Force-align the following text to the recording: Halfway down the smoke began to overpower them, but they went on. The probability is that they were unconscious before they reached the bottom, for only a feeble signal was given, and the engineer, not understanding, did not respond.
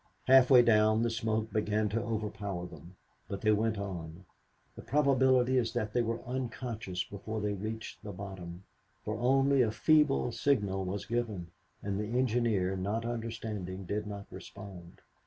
Halfway 0.23 0.63
down 0.63 1.03
the 1.03 1.11
smoke 1.11 1.53
began 1.53 1.87
to 1.89 2.01
overpower 2.01 2.65
them, 2.65 2.95
but 3.27 3.41
they 3.41 3.51
went 3.51 3.77
on. 3.77 4.25
The 4.75 4.81
probability 4.81 5.57
is 5.57 5.73
that 5.73 5.93
they 5.93 6.01
were 6.01 6.23
unconscious 6.23 7.03
before 7.03 7.39
they 7.39 7.53
reached 7.53 8.01
the 8.01 8.11
bottom, 8.11 8.63
for 9.05 9.19
only 9.19 9.61
a 9.61 9.69
feeble 9.69 10.31
signal 10.31 10.85
was 10.85 11.05
given, 11.05 11.51
and 11.83 11.99
the 11.99 12.17
engineer, 12.17 12.75
not 12.75 13.05
understanding, 13.05 13.85
did 13.85 14.07
not 14.07 14.25
respond. 14.31 15.01